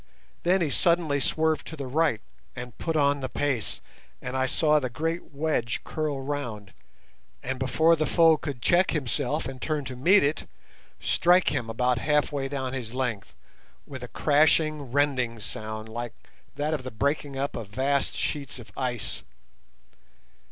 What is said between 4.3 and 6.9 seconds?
I saw the great wedge curl round,